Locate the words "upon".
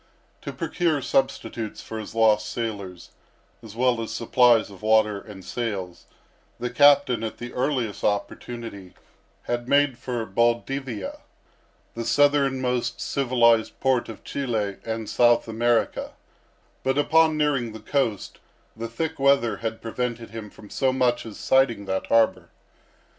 16.97-17.37